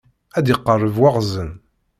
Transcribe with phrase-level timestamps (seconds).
[0.37, 1.51] Ad d-iqerreb waɣzen.